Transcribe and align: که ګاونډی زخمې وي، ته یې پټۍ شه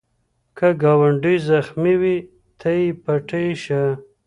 که 0.57 0.67
ګاونډی 0.81 1.35
زخمې 1.49 1.95
وي، 2.01 2.17
ته 2.59 2.69
یې 2.79 2.87
پټۍ 3.03 3.47
شه 3.63 3.81